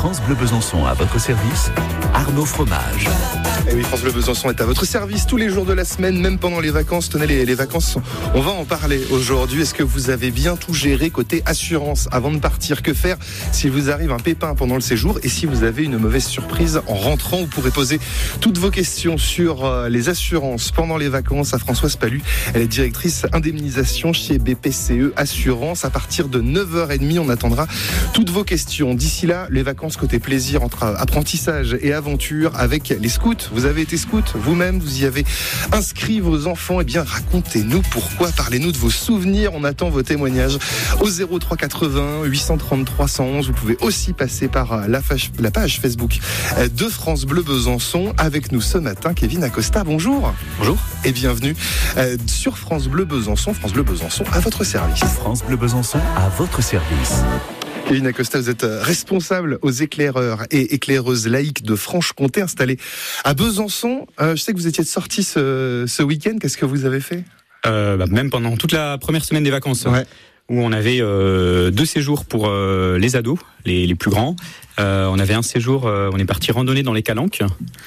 [0.00, 1.70] France Bleu Besançon à votre service,
[2.14, 3.06] Arnaud Fromage.
[3.70, 6.18] Et oui, France Bleu Besançon est à votre service tous les jours de la semaine,
[6.18, 7.10] même pendant les vacances.
[7.10, 7.98] Tenez, les, les vacances,
[8.34, 9.60] on va en parler aujourd'hui.
[9.60, 12.80] Est-ce que vous avez bien tout géré côté assurance avant de partir?
[12.80, 13.18] Que faire
[13.52, 16.80] si vous arrive un pépin pendant le séjour et si vous avez une mauvaise surprise
[16.86, 17.40] en rentrant?
[17.40, 18.00] Vous pourrez poser
[18.40, 22.22] toutes vos questions sur euh, les assurances pendant les vacances à Françoise Palu.
[22.54, 25.84] Elle est directrice indemnisation chez BPCE Assurance.
[25.84, 27.66] À partir de 9h30, on attendra
[28.14, 28.94] toutes vos questions.
[28.94, 33.50] D'ici là, les vacances côté plaisir entre apprentissage et aventure avec les scouts.
[33.52, 35.24] Vous avez été scout vous-même, vous y avez
[35.72, 36.80] inscrit vos enfants.
[36.80, 39.52] Eh bien, racontez-nous pourquoi, parlez-nous de vos souvenirs.
[39.54, 40.58] On attend vos témoignages
[41.00, 43.46] au 03 80 833 111.
[43.46, 46.18] Vous pouvez aussi passer par la page, la page Facebook
[46.58, 48.12] de France Bleu Besançon.
[48.18, 49.84] Avec nous ce matin, Kevin Acosta.
[49.84, 50.32] Bonjour.
[50.58, 50.78] Bonjour.
[51.04, 51.56] Et bienvenue
[51.96, 53.54] euh, sur France Bleu Besançon.
[53.54, 55.04] France Bleu Besançon à votre service.
[55.04, 57.22] France Bleu Besançon à votre service.
[57.90, 62.78] Kevin Acosta, vous êtes responsable aux éclaireurs et éclaireuses laïques de Franche-Comté installées
[63.24, 64.06] à Besançon.
[64.20, 66.36] Euh, je sais que vous étiez sorti ce, ce week-end.
[66.40, 67.24] Qu'est-ce que vous avez fait?
[67.66, 69.86] Euh, bah, Même pendant toute la première semaine des vacances.
[69.86, 70.04] Ouais.
[70.50, 74.34] Où on avait euh, deux séjours pour euh, les ados, les, les plus grands.
[74.80, 77.40] Euh, on avait un séjour, on est parti randonner dans les Calanques.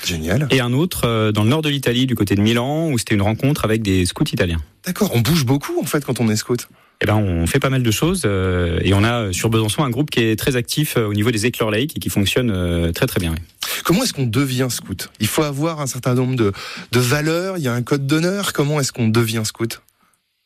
[0.06, 0.48] Génial.
[0.50, 3.22] Et un autre dans le nord de l'Italie, du côté de Milan, où c'était une
[3.22, 4.62] rencontre avec des scouts italiens.
[4.86, 6.70] D'accord, on bouge beaucoup en fait quand on est scout.
[7.02, 10.10] Eh ben, on fait pas mal de choses et on a sur Besançon un groupe
[10.10, 13.32] qui est très actif au niveau des éclairs laïques et qui fonctionne très très bien.
[13.32, 13.40] Oui.
[13.84, 15.10] Comment est-ce qu'on devient scout?
[15.20, 16.54] Il faut avoir un certain nombre de,
[16.94, 18.54] de valeurs, il y a un code d'honneur.
[18.54, 19.82] Comment est-ce qu'on devient scout?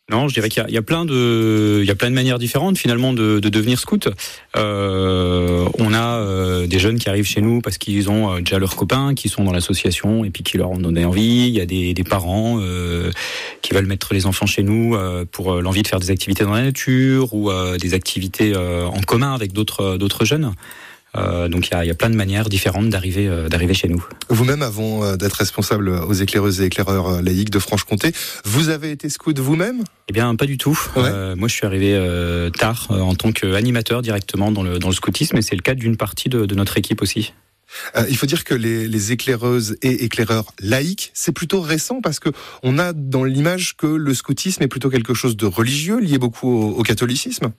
[0.10, 2.78] Non, je dirais qu'il y, a plein de, il y a plein de manières différentes
[2.78, 4.08] finalement de, de devenir scout.
[4.56, 8.58] Euh, on a euh, des jeunes qui arrivent chez nous parce qu'ils ont euh, déjà
[8.58, 11.50] leurs copains qui sont dans l'association et puis qui leur ont donné envie.
[11.50, 13.12] Il y a des, des parents euh,
[13.62, 16.54] qui veulent mettre les enfants chez nous euh, pour l'envie de faire des activités dans
[16.54, 20.54] la nature ou des activités en commun avec d'autres d'autres jeunes.
[21.16, 23.88] Euh, donc il y a, y a, plein de manières différentes d'arriver euh, d'arriver chez
[23.88, 24.06] nous.
[24.30, 28.12] Vous-même, avant euh, d'être responsable aux éclaireuses et éclaireurs laïcs de Franche-Comté,
[28.44, 29.84] vous avez été scout vous-même?
[30.10, 30.80] Eh bien, pas du tout.
[30.96, 31.04] Ouais.
[31.06, 31.98] Euh, moi, je suis arrivé
[32.58, 35.98] tard en tant qu'animateur directement dans le, dans le scoutisme, et c'est le cas d'une
[35.98, 37.34] partie de, de, notre équipe aussi.
[37.96, 42.20] Euh, il faut dire que les, les, éclaireuses et éclaireurs laïcs, c'est plutôt récent parce
[42.20, 42.30] que
[42.64, 46.50] on a dans l'image que le scoutisme est plutôt quelque chose de religieux, lié beaucoup
[46.50, 47.52] au, au catholicisme.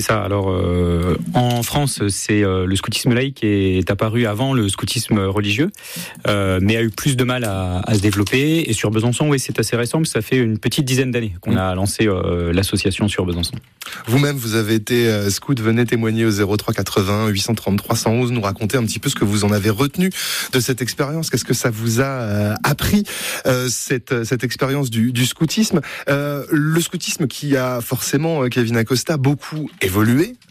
[0.00, 0.22] C'est ça.
[0.22, 5.70] Alors, euh, en France, c'est euh, le scoutisme laïque est apparu avant le scoutisme religieux,
[6.26, 8.70] euh, mais a eu plus de mal à, se développer.
[8.70, 11.54] Et sur Besançon, oui, c'est assez récent, mais ça fait une petite dizaine d'années qu'on
[11.54, 12.08] a lancé
[12.50, 13.56] l'association sur Besançon.
[14.06, 15.60] Vous-même, vous avez été scout.
[15.60, 19.44] Venez témoigner au 03 80 833 111, nous raconter un petit peu ce que vous
[19.44, 20.10] en avez retenu
[20.52, 21.28] de cette expérience.
[21.28, 23.04] Qu'est-ce que ça vous a appris
[23.68, 25.82] cette expérience du, du scoutisme?
[26.06, 29.68] Le scoutisme qui a forcément, Kevin Acosta, beaucoup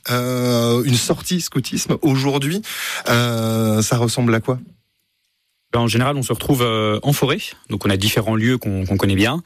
[0.09, 2.61] Euh, une sortie scoutisme aujourd'hui,
[3.09, 4.59] euh, ça ressemble à quoi?
[5.71, 7.39] Ben, en général, on se retrouve euh, en forêt,
[7.69, 9.43] donc on a différents lieux qu'on qu connaît bien.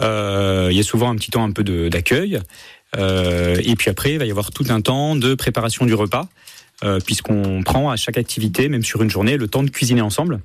[0.00, 2.40] Il y a souvent un petit temps un peu d'accueil,
[2.96, 6.28] et puis après, il va y avoir tout un temps de préparation du repas,
[7.04, 10.40] puisqu'on prend à chaque activité, même sur une journée, le temps de cuisiner ensemble.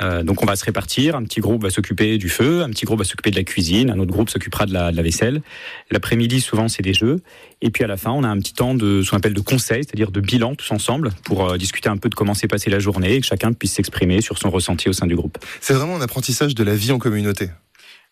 [0.00, 2.84] Euh, donc on va se répartir, un petit groupe va s'occuper du feu, un petit
[2.84, 5.42] groupe va s'occuper de la cuisine, un autre groupe s'occupera de la, de la vaisselle.
[5.90, 7.20] L'après-midi souvent c'est des jeux,
[7.62, 9.40] et puis à la fin on a un petit temps de ce qu'on appelle de
[9.40, 12.70] conseil, c'est-à-dire de bilan tous ensemble pour euh, discuter un peu de comment s'est passée
[12.70, 15.38] la journée et que chacun puisse s'exprimer sur son ressenti au sein du groupe.
[15.60, 17.50] C'est vraiment un apprentissage de la vie en communauté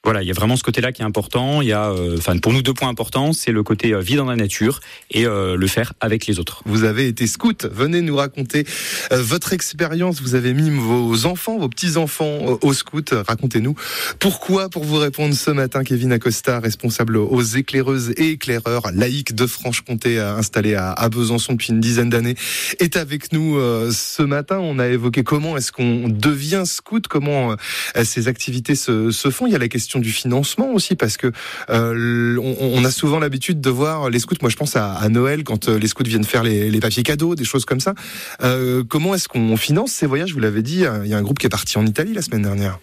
[0.05, 1.63] voilà, il y a vraiment ce côté-là qui est important.
[1.63, 4.17] Il y a, enfin, euh, pour nous deux points importants, c'est le côté euh, vie
[4.17, 6.63] dans la nature et euh, le faire avec les autres.
[6.67, 7.67] Vous avez été scout.
[7.73, 8.67] Venez nous raconter
[9.13, 10.21] euh, votre expérience.
[10.21, 13.15] Vous avez mis vos enfants, vos petits enfants au scout.
[13.27, 13.75] Racontez-nous
[14.19, 14.69] pourquoi.
[14.69, 20.19] Pour vous répondre ce matin, Kevin Acosta, responsable aux éclaireuses et éclaireurs laïcs de Franche-Comté,
[20.19, 22.35] installé à, à, Besançon depuis une dizaine d'années,
[22.79, 23.59] est avec nous
[23.91, 24.59] ce matin.
[24.59, 27.57] On a évoqué comment est-ce qu'on devient scout, comment
[28.03, 29.47] ces activités se, se font.
[29.47, 31.33] Il y a la question du financement aussi parce que
[31.71, 34.37] euh, on, a souvent l'habitude de voir les scouts.
[34.41, 37.35] Moi, je pense à, Noël quand euh, les scouts viennent faire les, les, papiers cadeaux,
[37.35, 37.95] des choses comme ça.
[38.43, 40.33] Euh, comment est-ce qu'on finance ces voyages?
[40.33, 42.43] Vous l'avez dit, il y a un groupe qui est parti en Italie la semaine
[42.43, 42.79] dernière.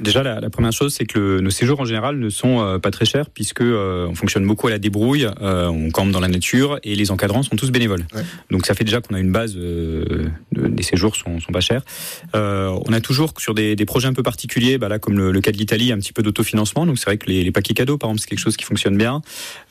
[0.00, 2.78] Déjà, la, la, première chose, c'est que le, nos séjours en général ne sont euh,
[2.78, 6.20] pas très chers puisque euh, on fonctionne beaucoup à la débrouille, euh, on campe dans
[6.20, 8.06] la nature et les encadrants sont tous bénévoles.
[8.14, 8.22] Ouais.
[8.50, 11.82] Donc ça fait déjà qu'on a une base, de, des séjours sont, sont pas chers.
[12.34, 15.40] on a toujours sur des, des, projets un peu particuliers, bah là comme le, le
[15.40, 16.86] cas de l'Italie, un petit peu d'autofinancement.
[16.86, 18.96] Donc c'est vrai que les, les, paquets cadeaux, par exemple, c'est quelque chose qui fonctionne
[18.96, 19.22] bien.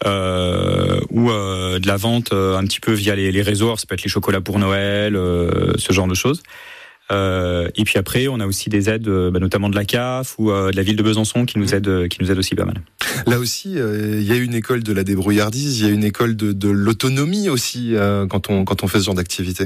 [0.05, 4.09] ou de la vente un petit peu via les, les réseaux, ça peut être les
[4.09, 6.43] chocolats pour Noël, ce genre de choses.
[7.11, 10.75] Et puis après, on a aussi des aides, bah, notamment de la CAF ou de
[10.75, 11.73] la ville de Besançon qui nous mmh.
[11.73, 12.81] aide, qui nous aide aussi pas mal.
[13.27, 16.35] Là aussi, il y a une école de la débrouillardise, il y a une école
[16.35, 17.95] de, de l'autonomie aussi
[18.29, 19.65] quand on quand on fait ce genre d'activité.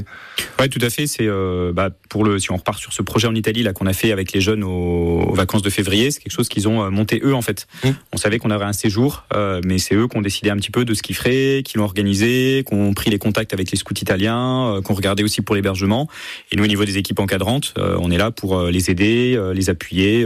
[0.58, 1.06] Ouais, tout à fait.
[1.06, 1.28] C'est
[1.72, 4.12] bah, pour le si on repart sur ce projet en Italie là qu'on a fait
[4.12, 7.42] avec les jeunes aux, vacances de février, c'est quelque chose qu'ils ont monté eux en
[7.42, 7.66] fait.
[7.84, 7.88] Mmh.
[8.12, 9.24] On savait qu'on aurait un séjour,
[9.64, 11.84] mais c'est eux qui ont décidé un petit peu de ce qu'ils feraient, qui l'ont
[11.84, 16.08] organisé, qui ont pris les contacts avec les scouts italiens, qu'on regardait aussi pour l'hébergement.
[16.50, 20.24] Et nous, au niveau des équipes encadrantes, on est là pour les aider, les appuyer.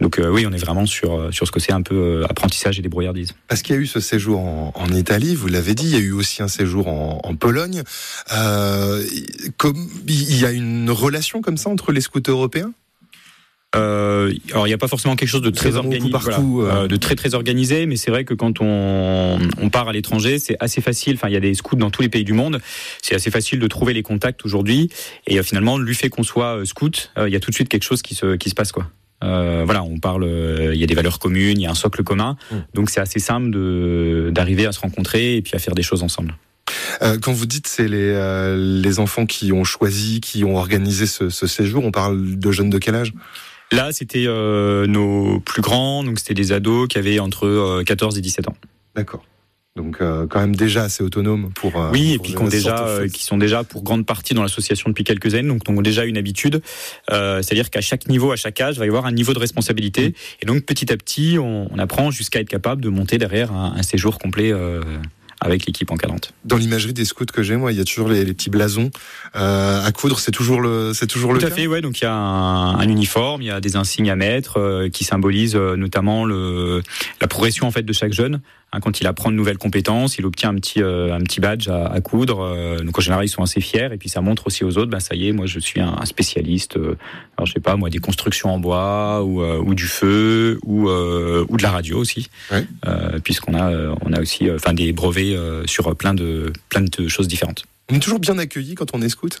[0.00, 3.32] donc oui, on est vraiment sur sur ce que c'est un peu apprentissage et débrouillardise.
[3.48, 6.00] Parce qu'il y a eu ce séjour en, Italie, vous l'avez dit, il y a
[6.00, 7.82] eu aussi un séjour en, Pologne.
[8.32, 9.04] Euh,
[10.06, 12.72] il y a une relation comme ça entre les scouts européens?
[13.76, 16.88] Euh, alors il n'y a pas forcément quelque chose de très organisé, euh.
[16.88, 20.56] de très très organisé, mais c'est vrai que quand on, on part à l'étranger, c'est
[20.60, 21.16] assez facile.
[21.16, 22.60] Enfin, il y a des scouts dans tous les pays du monde.
[23.02, 24.90] C'est assez facile de trouver les contacts aujourd'hui.
[25.26, 28.00] Et finalement, lui fait qu'on soit scout, il y a tout de suite quelque chose
[28.00, 28.86] qui se qui se passe quoi.
[29.24, 31.74] Euh, voilà, on parle, euh, il y a des valeurs communes, il y a un
[31.74, 32.56] socle commun, mmh.
[32.74, 36.02] donc c'est assez simple de d'arriver à se rencontrer et puis à faire des choses
[36.02, 36.36] ensemble.
[37.02, 41.06] Euh, quand vous dites c'est les euh, les enfants qui ont choisi, qui ont organisé
[41.06, 43.12] ce, ce séjour, on parle de jeunes de quel âge?
[43.70, 48.20] Là, c'était euh, nos plus grands, donc c'était des ados qui avaient entre 14 et
[48.20, 48.56] 17 ans.
[48.94, 49.22] D'accord.
[49.78, 51.80] Donc euh, quand même déjà assez autonome pour.
[51.80, 54.90] Euh, oui, et puis qui, déjà, euh, qui sont déjà pour grande partie dans l'association
[54.90, 56.60] depuis quelques années, donc, ont déjà une habitude.
[57.08, 60.14] C'est-à-dire qu'à chaque niveau, à chaque âge, il va y avoir un niveau de responsabilité,
[60.42, 63.82] et donc petit à petit, on, apprend jusqu'à être capable de monter derrière un, un
[63.84, 64.52] séjour complet
[65.40, 66.32] avec l'équipe encadrante.
[66.44, 68.90] Dans l'imagerie des scouts que j'ai, moi, il y a toujours les, les petits blasons
[69.36, 70.18] euh, à coudre.
[70.18, 71.80] C'est toujours le, c'est toujours le Tout à fait, ouais.
[71.80, 74.88] Donc il y a un, un, uniforme, il y a des insignes à mettre euh,
[74.88, 76.82] qui symbolisent euh, notamment le,
[77.20, 78.40] la progression en fait de chaque jeune.
[78.72, 81.68] Hein, quand il apprend de nouvelles compétences, il obtient un petit euh, un petit badge
[81.68, 82.76] à, à coudre.
[82.82, 85.00] donc en général, ils sont assez fiers et puis ça montre aussi aux autres, ben
[85.00, 86.76] ça y est, moi je suis un, un spécialiste.
[86.76, 91.56] alors je sais pas, moi des constructions en bois ou, ou du feu ou ou
[91.56, 92.28] de la radio aussi,
[93.24, 93.70] puisqu'on a
[94.04, 97.64] on a aussi enfin des brevets euh, sur plein de, plein de choses différentes.
[97.90, 99.40] On est toujours bien accueilli quand on est scout?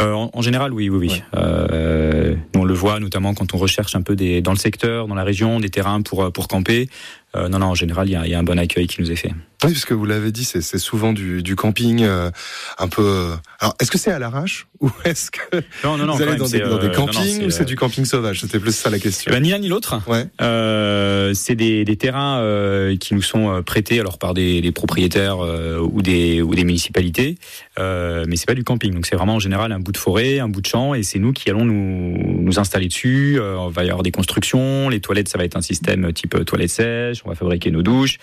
[0.00, 1.22] Euh, en, général, oui, oui, oui.
[1.36, 5.14] Euh, on le voit notamment quand on recherche un peu des, dans le secteur, dans
[5.14, 6.88] la région, des terrains pour pour camper.
[7.34, 9.16] Non, non, en général, il y a, y a, un bon accueil qui nous est
[9.16, 9.32] fait.
[9.62, 13.32] Oui, parce que vous l'avez dit, c'est souvent du, du camping un peu.
[13.60, 16.46] Alors, est-ce que c'est à l'arrache ou est-ce que non, non, non, vous allez dans,
[16.46, 18.40] des, dans des, campings ou c'est du camping sauvage?
[18.40, 19.30] C'était plus ça la question.
[19.32, 20.02] Eh ben, ni l'un ni l'autre.
[20.06, 20.26] Ouais.
[20.42, 25.38] Euh, c'est des, des, terrains euh, qui nous sont prêtés alors par des, des propriétaires
[25.42, 27.38] euh, ou des ou des municipalités,
[27.78, 28.92] mais c'est pas du camping.
[28.92, 31.18] Donc c'est vraiment en général un bout de forêt, un bout de champ, et c'est
[31.18, 33.38] nous qui allons nous, nous installer dessus.
[33.40, 34.88] on va y avoir des constructions.
[34.88, 37.23] Les toilettes, ça va être un système type toilette sèche.
[37.24, 38.18] On va fabriquer nos douches.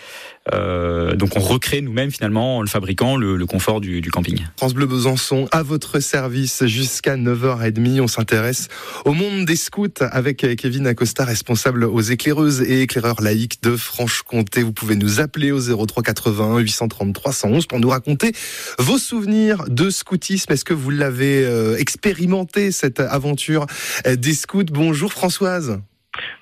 [0.51, 4.45] donc on recrée nous-mêmes finalement en le fabriquant le, le confort du, du camping.
[4.57, 8.01] France Bleu Besançon à votre service jusqu'à 9h30.
[8.01, 8.67] On s'intéresse
[9.05, 14.63] au monde des scouts avec Kevin Acosta, responsable aux éclaireuses et éclaireurs laïcs de Franche-Comté.
[14.63, 18.31] Vous pouvez nous appeler au 03 81 833 111 pour nous raconter
[18.79, 20.51] vos souvenirs de scoutisme.
[20.51, 23.65] Est-ce que vous l'avez euh, expérimenté cette aventure
[24.05, 24.65] des scouts?
[24.71, 25.81] Bonjour Françoise.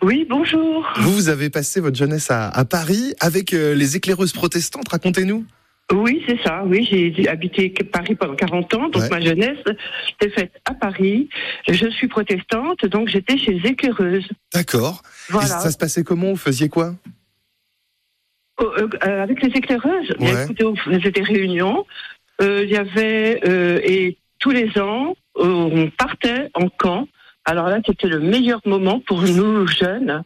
[0.02, 0.88] Oui, bonjour.
[0.98, 4.88] Vous, vous avez passé votre jeunesse à, à Paris avec euh, les éclaireuses protestantes.
[4.88, 5.46] Racontez-nous.
[5.92, 6.64] Oui, c'est ça.
[6.66, 9.58] Oui, j'ai habité Paris pendant 40 ans, donc ma jeunesse
[10.22, 11.30] s'est faite à Paris.
[11.68, 14.28] Je suis protestante, donc j'étais chez les éclaireuses.
[14.54, 15.02] D'accord.
[15.30, 15.48] Voilà.
[15.48, 16.30] ça se passait comment?
[16.30, 16.94] Vous faisiez quoi?
[18.62, 20.44] Oh, euh, euh, Avec les éclaireuses, ouais.
[20.44, 21.86] écoutez, on faisait des réunions.
[22.42, 23.42] Il y avait
[23.84, 27.08] et tous les ans, on partait en camp.
[27.50, 30.24] Alors là, c'était le meilleur moment pour nous jeunes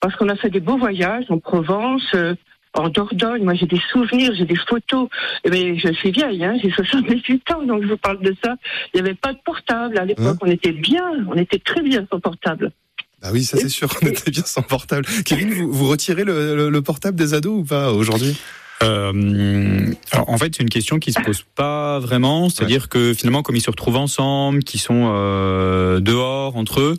[0.00, 2.02] parce qu'on a fait des beaux voyages en Provence
[2.74, 3.44] en Dordogne.
[3.44, 5.08] Moi, j'ai des souvenirs, j'ai des photos.
[5.48, 8.56] Mais eh je suis vieille, hein, j'ai 78 ans, donc je vous parle de ça.
[8.92, 10.26] Il n'y avait pas de portable à l'époque.
[10.26, 12.72] Hein on était bien, on était très bien sans portable.
[13.22, 15.06] Ah oui, ça c'est sûr, on était bien sans portable.
[15.24, 18.36] Kevin, vous, vous retirez le, le, le portable des ados ou pas aujourd'hui?
[18.82, 22.48] Euh, alors en fait, c'est une question qui se pose pas vraiment.
[22.48, 22.88] C'est-à-dire ouais.
[22.88, 26.96] que finalement, comme ils se retrouvent ensemble, qu'ils sont euh, dehors entre eux,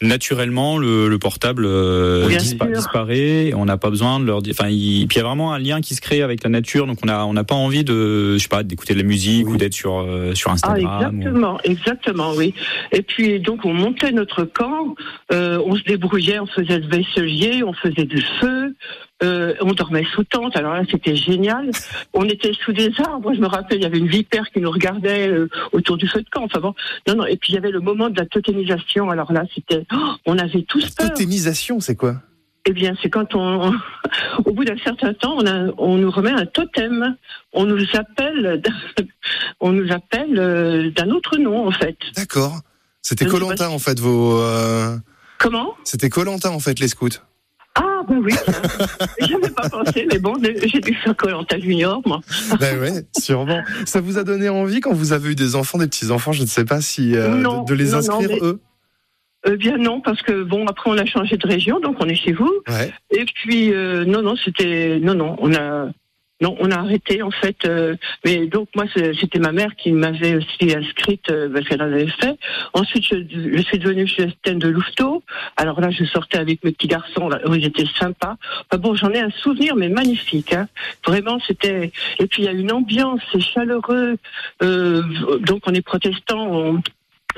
[0.00, 3.52] naturellement, le, le portable euh, dispa disparaît.
[3.54, 4.40] On n'a pas besoin de leur.
[4.50, 5.06] Enfin, il...
[5.08, 6.86] puis il y a vraiment un lien qui se crée avec la nature.
[6.86, 9.46] Donc on a on n'a pas envie de, je sais pas, d'écouter de la musique
[9.46, 9.54] oui.
[9.54, 10.86] ou d'être sur euh, sur Instagram.
[10.88, 11.58] Ah, exactement, ou...
[11.64, 12.54] exactement, oui.
[12.92, 14.94] Et puis donc on montait notre camp,
[15.32, 18.74] euh, on se débrouillait, on faisait le vaisselier, on faisait du feu.
[19.22, 21.70] Euh, on dormait sous tente, alors là c'était génial.
[22.12, 24.70] On était sous des arbres, je me rappelle, il y avait une vipère qui nous
[24.70, 26.44] regardait euh, autour du feu de camp.
[26.44, 26.74] Enfin bon,
[27.08, 27.26] non, non.
[27.26, 29.08] Et puis il y avait le moment de la totémisation.
[29.08, 31.08] Alors là, c'était, oh, on avait tous la peur.
[31.10, 32.16] Totémisation, c'est quoi?
[32.68, 33.72] Eh bien, c'est quand on,
[34.44, 37.16] au bout d'un certain temps, on, a, on nous remet un totem.
[37.52, 38.60] On nous appelle,
[39.60, 41.96] on nous appelle euh, d'un autre nom, en fait.
[42.16, 42.60] D'accord.
[43.00, 44.38] C'était Colanta, en fait, vos.
[44.40, 44.96] Euh,
[45.38, 45.74] Comment?
[45.84, 47.20] C'était Colanta, en fait, les scouts.
[48.08, 48.32] Ben oui,
[49.20, 52.20] j'avais pas pensé, mais bon, j'ai dû faire Colanta Junior, moi.
[52.60, 53.62] Ben ouais, sûrement.
[53.84, 56.46] Ça vous a donné envie quand vous avez eu des enfants, des petits-enfants, je ne
[56.46, 57.16] sais pas si.
[57.16, 58.60] Euh, de, les inscrire, eux?
[59.46, 62.14] Euh, bien non, parce que bon, après on a changé de région, donc on est
[62.14, 62.52] chez vous.
[63.10, 65.88] Et puis euh, non, non, c'était non, non, on a
[66.40, 67.56] non, on a arrêté en fait.
[67.64, 72.08] Euh, mais donc moi, c'était ma mère qui m'avait aussi inscrite parce qu'elle en avait
[72.08, 72.38] fait.
[72.74, 75.22] Ensuite, je, suis devenue Sten de Louveteau.
[75.56, 77.28] Alors là, je sortais avec mes petits garçons.
[77.28, 78.36] Là, ils étaient sympas.
[78.70, 80.52] Enfin, bon, j'en ai un souvenir, mais magnifique.
[80.52, 80.68] Hein.
[81.06, 81.92] Vraiment, c'était.
[82.18, 84.16] Et puis il y a une ambiance, c'est chaleureux.
[84.60, 86.46] donc on est protestants.
[86.50, 86.82] On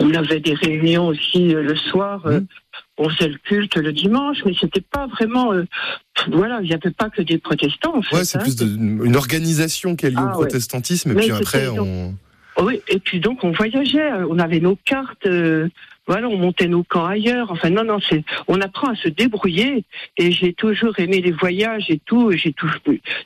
[0.01, 2.27] on avait des réunions aussi euh, le soir.
[2.27, 2.47] Euh, mmh.
[2.99, 5.53] On faisait le culte le dimanche, mais c'était pas vraiment.
[5.53, 5.65] Euh,
[6.31, 7.97] voilà, il n'y avait pas que des protestants.
[7.97, 8.43] En fait, ouais, c'est hein.
[8.43, 12.15] plus une organisation qui est liée au ah, protestantisme, et puis après on.
[12.61, 15.29] Oui, et puis donc on voyageait, on avait nos cartes.
[16.09, 17.53] voilà, on montait nos camps ailleurs.
[17.53, 19.85] Enfin, non, non, c'est, on apprend à se débrouiller.
[20.17, 22.33] Et j'ai toujours aimé les voyages et tout.
[22.33, 22.69] J'ai tout,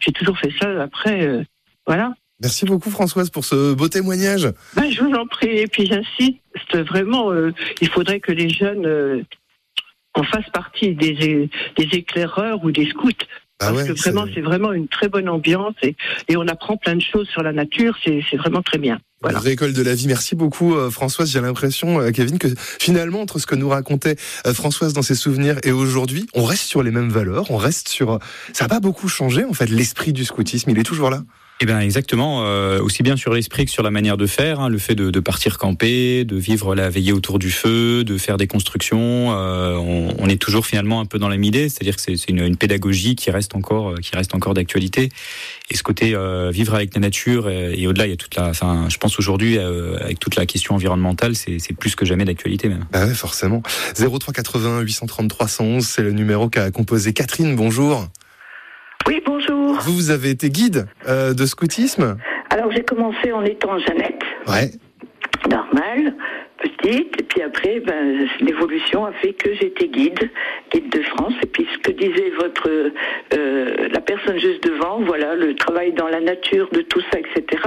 [0.00, 1.46] j'ai toujours fait ça après.
[1.86, 2.12] voilà.
[2.42, 4.48] Merci beaucoup Françoise pour ce beau témoignage.
[4.74, 9.24] Ben, je vous en prie, et puis j'insiste vraiment, euh, il faudrait que les jeunes
[10.16, 13.10] euh, en fassent partie des, des éclaireurs ou des scouts.
[13.60, 15.94] Bah parce que vraiment, c'est vraiment une très bonne ambiance et,
[16.28, 17.96] et, on apprend plein de choses sur la nature.
[18.04, 18.98] C'est vraiment très bien.
[19.20, 19.38] Voilà.
[19.38, 20.08] Récolte de la vie.
[20.08, 21.30] Merci beaucoup, euh, Françoise.
[21.30, 24.16] J'ai l'impression, Kevin, que finalement, entre ce que nous racontait
[24.52, 27.52] Françoise dans ses souvenirs et aujourd'hui, on reste sur les mêmes valeurs.
[27.52, 28.18] On reste sur.
[28.52, 29.66] Ça n'a pas beaucoup changé, en fait.
[29.66, 31.22] L'esprit du scoutisme, il est toujours là?
[31.62, 34.68] Eh bien exactement, euh, aussi bien sur l'esprit que sur la manière de faire, hein,
[34.68, 38.36] le fait de, de, partir camper, de vivre la veillée autour du feu, de faire
[38.36, 41.94] des constructions, euh, on, on, est toujours finalement un peu dans la même idée, c'est-à-dire
[41.94, 45.10] que c'est une, une, pédagogie qui reste encore, euh, qui reste encore d'actualité.
[45.70, 48.34] Et ce côté euh, vivre avec la nature et, et au-delà, il y a toute
[48.34, 52.24] la, enfin, je pense aujourd'hui euh, avec toute la question environnementale, c'est plus que jamais
[52.24, 52.86] d'actualité même.
[52.90, 53.62] Bah ouais, forcément.
[53.94, 57.54] 03 80 830 311, c'est le numéro qu'a composé Catherine.
[57.54, 58.08] Bonjour.
[59.84, 62.16] Vous, vous avez été guide euh, de scoutisme
[62.50, 64.22] Alors, j'ai commencé en étant Jeannette.
[64.46, 64.70] Ouais.
[65.50, 66.14] Normal,
[66.58, 67.20] petite.
[67.20, 70.30] Et puis après, ben, l'évolution a fait que j'étais guide,
[70.72, 71.32] guide de France.
[71.42, 72.68] Et puis, ce que disait votre,
[73.34, 77.62] euh, la personne juste devant, voilà, le travail dans la nature, de tout ça, etc.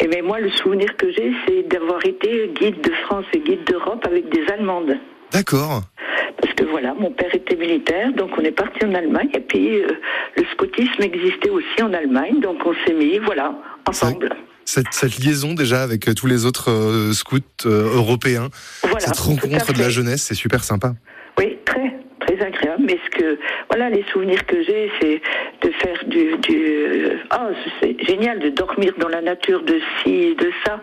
[0.00, 3.64] Et mais moi, le souvenir que j'ai, c'est d'avoir été guide de France et guide
[3.64, 4.96] d'Europe avec des Allemandes.
[5.32, 5.82] D'accord.
[6.56, 9.28] Que voilà, mon père était militaire, donc on est parti en Allemagne.
[9.34, 9.88] Et puis euh,
[10.36, 13.54] le scoutisme existait aussi en Allemagne, donc on s'est mis, voilà,
[13.86, 14.30] ensemble.
[14.64, 18.48] Cette, cette, liaison déjà avec euh, tous les autres euh, scouts européens,
[18.98, 20.94] cette rencontre de la jeunesse, c'est super sympa.
[21.38, 22.63] Oui, très, très agréable.
[22.78, 23.38] Mais ce que,
[23.70, 25.20] voilà, les souvenirs que j'ai, c'est
[25.62, 30.50] de faire du, du oh, c'est génial de dormir dans la nature, de ci, de
[30.64, 30.80] ça.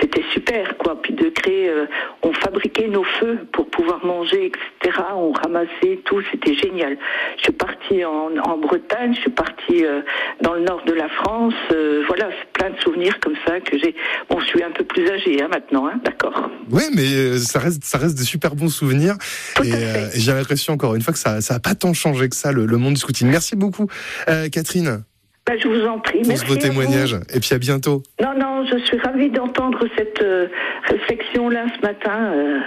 [0.00, 1.00] C'était super, quoi.
[1.02, 1.86] Puis de créer, euh,
[2.22, 4.98] on fabriquait nos feux pour pouvoir manger, etc.
[5.14, 6.96] On ramassait tout, c'était génial.
[7.38, 10.02] Je suis partie en, en, Bretagne, je suis partie euh,
[10.40, 11.54] dans le nord de la France.
[11.72, 13.94] Euh, voilà, plein de souvenirs comme ça que j'ai.
[14.30, 16.50] Bon, je suis un peu plus âgée hein, maintenant, hein, d'accord.
[16.70, 19.14] Oui, mais ça reste, ça reste de super bons souvenirs.
[19.64, 22.36] et, et j'ai l'impression encore une fois que ça, ça a pas tant changé que
[22.36, 23.28] ça le, le monde du scouting.
[23.28, 23.86] Merci beaucoup,
[24.26, 25.04] Catherine.
[25.44, 26.18] Ben, je vous en prie.
[26.18, 27.16] Pour Merci ce beau témoignage.
[27.34, 28.04] Et puis à bientôt.
[28.20, 30.46] Non, non, je suis ravie d'entendre cette euh,
[30.88, 32.32] réflexion-là ce matin.
[32.32, 32.58] Euh.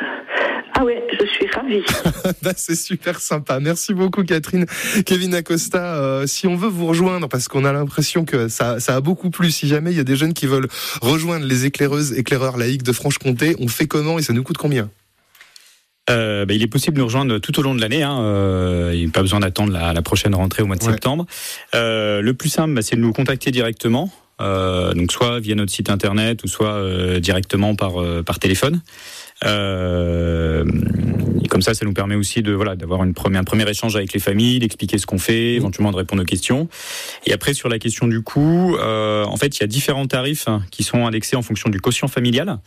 [0.78, 1.86] Ah ouais, je suis ravie.
[2.44, 3.62] bah, c'est super sympa.
[3.62, 4.66] Merci beaucoup, Catherine.
[5.06, 8.98] Kevin Acosta, euh, si on veut vous rejoindre, parce qu'on a l'impression que ça, ça
[8.98, 10.68] a beaucoup plu, si jamais il y a des jeunes qui veulent
[11.02, 14.90] rejoindre les éclaireuses, éclaireurs laïcs de Franche-Comté, on fait comment et ça nous coûte combien?
[16.10, 18.04] Euh, bah, il est possible de nous rejoindre tout au long de l'année.
[18.04, 18.20] Hein.
[18.22, 21.26] Euh, il n'y a pas besoin d'attendre la, la, prochaine rentrée au mois de septembre.
[21.74, 24.12] Euh, le plus simple, bah, c'est de nous contacter directement.
[24.42, 27.94] Euh, donc soit via notre site internet ou soit euh, directement par
[28.26, 28.82] par téléphone.
[31.50, 34.12] comme ça, ça nous permet aussi de voilà d'avoir une première, un premier échange avec
[34.12, 36.68] les familles, d'expliquer ce qu'on fait, éventuellement de répondre aux questions.
[37.26, 40.62] Et après sur la question du coût, en fait, il y a différents tarifs hein,
[40.70, 42.60] qui sont indexés en fonction du quotient familial.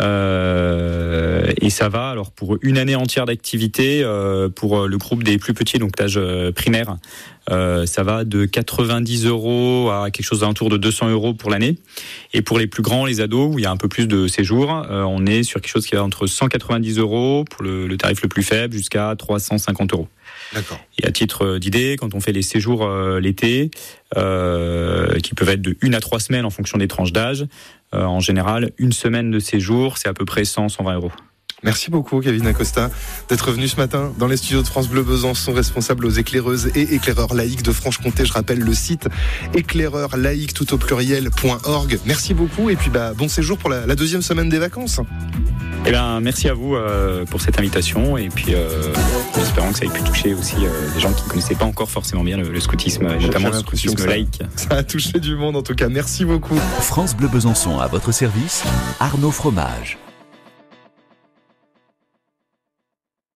[0.00, 5.36] Euh, et ça va alors pour une année entière d'activité euh, pour le groupe des
[5.36, 6.96] plus petits, donc l'âge euh, primaire,
[7.50, 11.76] euh, ça va de 90 euros à quelque chose d'entour de 200 euros pour l'année.
[12.32, 14.28] Et pour les plus grands, les ados, où il y a un peu plus de
[14.28, 18.22] séjours, on est sur quelque chose qui va entre 190 euros pour le, le tarif
[18.22, 20.08] le plus faible jusqu'à 350 euros.
[20.98, 23.70] Et à titre d'idée, quand on fait les séjours l'été,
[24.18, 27.46] euh, qui peuvent être de une à trois semaines en fonction des tranches d'âge, euh,
[27.92, 31.12] en général, une semaine de séjour, c'est à peu près 100, 120 euros.
[31.64, 32.90] Merci beaucoup, Kevin Acosta,
[33.28, 36.94] d'être venu ce matin dans les studios de France Bleu Besançon, responsable aux éclaireuses et
[36.94, 38.24] éclaireurs laïcs de Franche-Comté.
[38.24, 39.08] Je rappelle le site
[39.54, 42.00] éclaireur laïque tout au pluriel.org.
[42.04, 45.00] Merci beaucoup et puis bah, bon séjour pour la, deuxième semaine des vacances.
[45.84, 48.92] Eh bien, merci à vous euh, pour cette invitation et puis euh,
[49.36, 51.90] espérant que ça ait pu toucher aussi euh, des gens qui ne connaissaient pas encore
[51.90, 54.40] forcément bien le, scoutisme, notamment le scoutisme laïque.
[54.56, 55.88] Ça a touché du monde en tout cas.
[55.88, 56.56] Merci beaucoup.
[56.80, 58.62] France Bleu Besançon à votre service,
[59.00, 59.98] Arnaud Fromage.